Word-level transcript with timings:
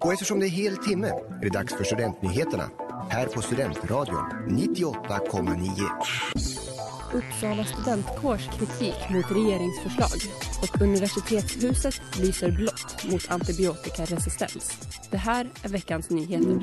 Och 0.00 0.12
eftersom 0.12 0.40
det 0.40 0.46
är 0.46 0.50
hel 0.50 0.76
timme 0.76 1.08
är 1.08 1.42
det 1.42 1.48
dags 1.48 1.74
för 1.74 1.84
Studentnyheterna 1.84 2.70
här 3.10 3.26
på 3.26 3.42
Studentradion 3.42 4.24
98,9. 4.48 5.68
Uppsala 7.12 7.64
studentkårs 7.64 8.48
kritik 8.58 9.10
mot 9.10 9.30
regeringsförslag 9.30 10.32
och 10.62 10.82
universitetshuset 10.82 11.94
lyser 12.20 12.50
blått 12.50 13.10
mot 13.10 13.30
antibiotikaresistens. 13.30 14.78
Det 15.10 15.16
här 15.16 15.48
är 15.62 15.68
veckans 15.68 16.10
nyheter. 16.10 16.60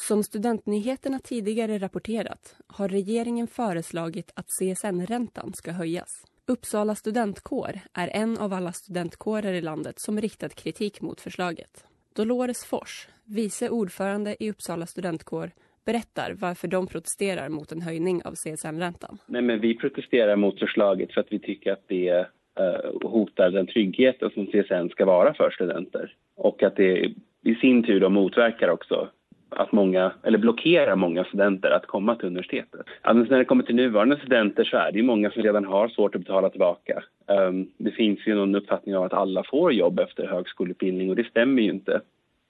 Som 0.00 0.24
Studentnyheterna 0.24 1.18
tidigare 1.18 1.78
rapporterat 1.78 2.54
har 2.66 2.88
regeringen 2.88 3.46
föreslagit 3.46 4.32
att 4.34 4.46
CSN-räntan 4.48 5.54
ska 5.54 5.72
höjas. 5.72 6.24
Uppsala 6.48 6.94
studentkår 6.94 7.70
är 7.94 8.08
en 8.22 8.38
av 8.38 8.52
alla 8.52 8.72
studentkårer 8.72 9.52
i 9.52 9.60
landet 9.60 9.94
som 9.96 10.20
riktat 10.20 10.54
kritik 10.54 11.00
mot 11.00 11.20
förslaget. 11.20 11.84
Dolores 12.16 12.64
Fors, 12.64 13.08
vice 13.24 13.68
ordförande 13.68 14.36
i 14.40 14.50
Uppsala 14.50 14.86
studentkår, 14.86 15.50
berättar 15.86 16.34
varför 16.40 16.68
de 16.68 16.86
protesterar 16.86 17.48
mot 17.48 17.72
en 17.72 17.82
höjning 17.82 18.22
av 18.24 18.32
CSN-räntan. 18.32 19.18
Nej, 19.26 19.42
men 19.42 19.60
vi 19.60 19.78
protesterar 19.78 20.36
mot 20.36 20.58
förslaget 20.58 21.12
för 21.12 21.20
att 21.20 21.32
vi 21.32 21.38
tycker 21.38 21.72
att 21.72 21.84
det 21.88 22.12
uh, 22.12 23.10
hotar 23.10 23.50
den 23.50 23.66
trygghet 23.66 24.16
som 24.34 24.46
CSN 24.46 24.88
ska 24.90 25.04
vara 25.04 25.34
för 25.34 25.50
studenter. 25.50 26.14
Och 26.36 26.62
att 26.62 26.76
det 26.76 27.14
i 27.42 27.54
sin 27.54 27.84
tur 27.84 28.08
motverkar 28.08 28.68
också 28.68 29.08
att 29.56 29.72
många, 29.72 30.12
eller 30.22 30.38
blockerar 30.38 30.96
många 30.96 31.24
studenter 31.24 31.70
att 31.70 31.86
komma 31.86 32.14
till 32.14 32.26
universitetet. 32.26 32.86
Alltså 33.00 33.30
när 33.30 33.38
det 33.38 33.44
kommer 33.44 33.64
till 33.64 33.74
nuvarande 33.74 34.16
studenter 34.16 34.64
så 34.64 34.76
är 34.76 34.92
det 34.92 34.98
ju 34.98 35.04
många 35.04 35.30
som 35.30 35.42
redan 35.42 35.64
har 35.64 35.88
svårt 35.88 36.14
att 36.14 36.20
betala 36.20 36.50
tillbaka. 36.50 37.02
Um, 37.26 37.70
det 37.78 37.90
finns 37.90 38.26
ju 38.26 38.34
någon 38.34 38.54
uppfattning 38.54 38.96
om 38.96 39.04
att 39.04 39.12
alla 39.12 39.44
får 39.44 39.72
jobb 39.72 40.00
efter 40.00 40.26
högskoleutbildning 40.26 41.10
och 41.10 41.16
det 41.16 41.24
stämmer 41.24 41.62
ju 41.62 41.70
inte, 41.70 42.00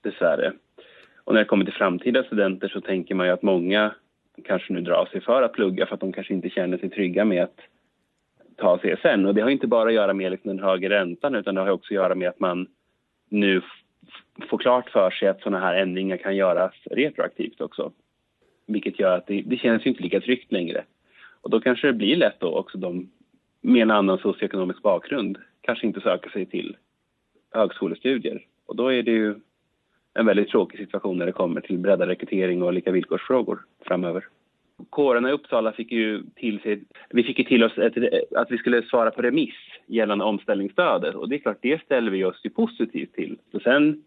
dessvärre. 0.03 0.53
Och 1.25 1.35
när 1.35 1.41
det 1.41 1.47
kommer 1.47 1.65
till 1.65 1.75
framtida 1.75 2.25
studenter 2.25 2.69
så 2.69 2.81
tänker 2.81 3.15
man 3.15 3.27
ju 3.27 3.33
att 3.33 3.43
många 3.43 3.95
kanske 4.45 4.73
nu 4.73 4.81
drar 4.81 5.07
sig 5.07 5.21
för 5.21 5.43
att 5.43 5.53
plugga 5.53 5.87
för 5.87 5.95
att 5.95 6.01
de 6.01 6.13
kanske 6.13 6.35
inte 6.35 6.51
känner 6.51 6.79
sig 6.79 6.91
trygga 6.91 7.25
med 7.25 7.43
att 7.43 7.61
ta 8.57 8.79
CSN. 8.79 9.27
Och 9.27 9.35
det 9.35 9.41
har 9.41 9.51
inte 9.51 9.67
bara 9.67 9.89
att 9.89 9.95
göra 9.95 10.15
med 10.15 10.31
liksom 10.31 10.49
den 10.49 10.65
högre 10.65 11.01
räntan 11.01 11.35
utan 11.35 11.55
det 11.55 11.61
har 11.61 11.71
också 11.71 11.95
att 11.95 11.97
göra 11.97 12.15
med 12.15 12.29
att 12.29 12.41
man 12.41 12.67
nu 13.29 13.63
får 14.51 14.59
klart 14.59 14.91
för 14.91 15.11
sig 15.11 15.29
att 15.29 15.41
sådana 15.41 15.61
här 15.61 15.75
ändringar 15.75 16.17
kan 16.17 16.37
göras 16.37 16.73
retroaktivt 16.85 17.61
också. 17.61 17.93
Vilket 18.67 19.01
gör 19.01 19.17
att 19.17 19.27
det, 19.27 19.43
det 19.47 19.57
känns 19.57 19.87
inte 19.87 20.03
lika 20.03 20.21
tryggt 20.21 20.53
längre. 20.53 20.85
Och 21.41 21.51
då 21.51 21.61
kanske 21.61 21.87
det 21.87 21.93
blir 21.93 22.17
lätt 22.17 22.41
då 22.41 22.57
också 22.57 22.79
de 22.79 23.11
med 23.61 23.83
en 23.83 23.91
annan 23.91 24.19
socioekonomisk 24.19 24.83
bakgrund 24.83 25.39
kanske 25.61 25.87
inte 25.87 26.01
söker 26.01 26.31
sig 26.31 26.47
till 26.47 26.77
högskolestudier. 27.51 28.47
Och 28.67 28.77
då 28.77 28.93
är 28.93 29.03
det 29.03 29.11
ju 29.11 29.35
en 30.15 30.27
väldigt 30.27 30.49
tråkig 30.49 30.81
situation 30.81 31.19
när 31.19 31.27
det 31.27 31.33
kommer 31.33 31.61
till 31.61 31.79
breddad 31.79 32.09
rekrytering 32.09 32.63
och 32.63 32.73
lika 32.73 32.91
villkorsfrågor 32.91 33.65
framöver. 33.81 34.25
Kårerna 34.91 35.29
i 35.29 35.33
Uppsala 35.33 35.73
fick 35.73 35.93
ju 35.93 36.23
till 36.35 36.61
sig, 36.61 36.83
vi 37.11 37.23
fick 37.23 37.39
ju 37.39 37.45
till 37.45 37.65
oss 37.65 37.79
ett, 37.79 37.95
att 38.37 38.51
vi 38.51 38.59
skulle 38.59 38.83
svara 38.83 39.11
på 39.11 39.23
remiss 39.23 39.55
gällande 39.87 40.25
omställningsstödet 40.25 41.15
och 41.15 41.29
det 41.29 41.37
är 41.37 41.39
klart, 41.39 41.59
det 41.61 41.83
ställer 41.83 42.11
vi 42.11 42.25
oss 42.25 42.41
ju 42.45 42.51
positivt 42.51 43.15
till. 43.15 43.39
Så 43.53 43.61
sen 43.61 44.05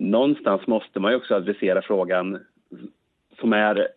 någonstans 0.00 0.66
måste 0.66 1.00
man 1.00 1.12
ju 1.12 1.16
också 1.16 1.34
adressera 1.34 1.82
frågan 1.82 2.38
som 3.40 3.52
är 3.52 3.88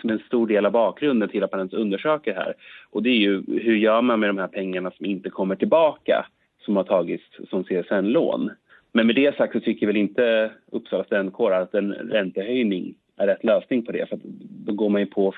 som 0.00 0.10
en 0.10 0.18
stor 0.18 0.46
del 0.46 0.66
av 0.66 0.72
bakgrunden 0.72 1.28
till 1.28 1.44
att 1.44 1.52
man 1.52 1.60
ens 1.60 1.72
undersöker 1.72 2.34
här. 2.34 2.54
Och 2.90 3.02
det 3.02 3.10
är 3.10 3.16
ju 3.16 3.42
hur 3.46 3.76
gör 3.76 4.02
man 4.02 4.20
med 4.20 4.28
de 4.28 4.38
här 4.38 4.48
pengarna 4.48 4.90
som 4.90 5.06
inte 5.06 5.30
kommer 5.30 5.56
tillbaka 5.56 6.26
som 6.64 6.76
har 6.76 6.84
tagits 6.84 7.24
som 7.50 7.64
CSN-lån. 7.64 8.50
Men 8.92 9.06
med 9.06 9.16
det 9.16 9.36
sagt 9.36 9.52
så 9.52 9.60
tycker 9.60 9.86
väl 9.86 9.96
inte 9.96 10.52
Uppsala 10.70 11.04
studentkår 11.04 11.52
att 11.52 11.74
en 11.74 11.92
räntehöjning 11.92 12.94
är 13.16 13.26
rätt 13.26 13.44
lösning 13.44 13.86
på 13.86 13.92
det. 13.92 14.08
För 14.08 14.18
då 14.66 14.72
går 14.72 14.88
man 14.88 15.00
ju 15.00 15.06
på 15.06 15.34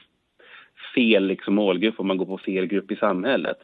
fel 0.94 1.26
liksom, 1.26 1.54
målgrupp 1.54 1.98
och 1.98 2.06
man 2.06 2.16
går 2.16 2.26
på 2.26 2.38
fel 2.38 2.66
grupp 2.66 2.90
i 2.90 2.96
samhället. 2.96 3.58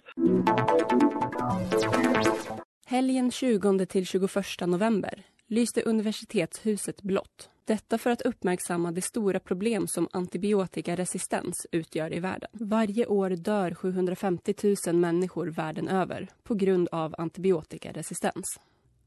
Helgen 2.87 3.31
20 3.31 3.87
till 3.87 4.07
21 4.07 4.31
november 4.67 5.25
lyste 5.49 5.83
universitetshuset 5.83 7.03
blått. 7.03 7.51
Detta 7.65 7.99
för 7.99 8.11
att 8.11 8.23
uppmärksamma 8.23 8.93
det 8.93 9.03
stora 9.03 9.41
problem 9.41 9.87
som 9.87 10.09
antibiotikaresistens 10.13 11.67
utgör 11.73 12.15
i 12.15 12.21
världen. 12.21 12.51
Varje 12.53 13.07
år 13.07 13.31
dör 13.31 13.75
750 13.75 14.55
000 14.87 14.97
människor 14.97 15.47
världen 15.47 15.89
över 15.89 16.29
på 16.43 16.55
grund 16.55 16.89
av 16.93 17.15
antibiotikaresistens. 17.19 18.61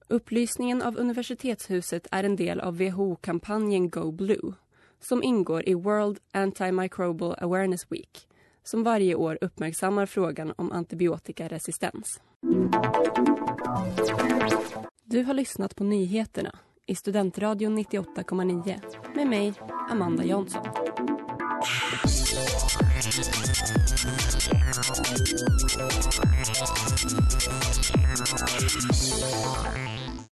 Upplysningen 0.07 0.81
av 0.81 0.97
universitetshuset 0.97 2.07
är 2.11 2.23
en 2.23 2.35
del 2.35 2.59
av 2.59 2.77
WHO-kampanjen 2.77 3.89
Go 3.89 4.11
Blue 4.11 4.53
som 4.99 5.23
ingår 5.23 5.69
i 5.69 5.73
World 5.73 6.19
Antimicrobial 6.31 7.35
Awareness 7.39 7.91
Week 7.91 8.27
som 8.63 8.83
varje 8.83 9.15
år 9.15 9.37
uppmärksammar 9.41 10.05
frågan 10.05 10.53
om 10.57 10.71
antibiotikaresistens. 10.71 12.21
Du 15.11 15.23
har 15.23 15.33
lyssnat 15.33 15.75
på 15.75 15.83
nyheterna 15.83 16.51
i 16.85 16.95
Studentradion 16.95 17.77
98,9 17.77 18.79
med 19.15 19.27
mig, 19.27 19.53
Amanda 19.89 20.23
Jansson. 20.23 20.65